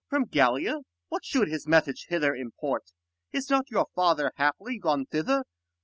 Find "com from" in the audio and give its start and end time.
0.09-0.29